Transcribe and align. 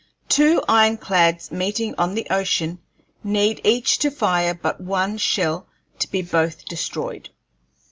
Two 0.27 0.63
ironclads 0.67 1.51
meeting 1.51 1.93
on 1.95 2.15
the 2.15 2.25
ocean 2.31 2.79
need 3.23 3.61
each 3.63 3.99
to 3.99 4.09
fire 4.09 4.55
but 4.55 4.81
one 4.81 5.19
shell 5.19 5.67
to 5.99 6.09
be 6.09 6.23
both 6.23 6.65
destroyed. 6.65 7.29